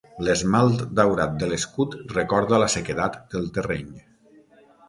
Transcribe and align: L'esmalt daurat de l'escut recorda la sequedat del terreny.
L'esmalt 0.27 0.79
daurat 0.99 1.35
de 1.43 1.51
l'escut 1.51 1.95
recorda 2.15 2.61
la 2.65 2.73
sequedat 2.79 3.21
del 3.35 3.49
terreny. 3.59 3.93